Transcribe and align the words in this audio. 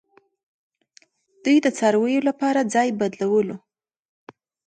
دوی 1.43 1.57
د 1.61 1.67
څارویو 1.77 2.25
لپاره 2.29 2.69
ځای 2.73 2.89
بدلولو 2.99 3.55